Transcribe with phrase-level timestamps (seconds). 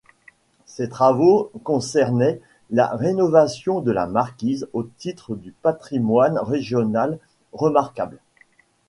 [0.65, 7.19] Ces travaux concernaient la rénovation de la marquise au titre du patrimoine régional
[7.53, 8.17] remarquable.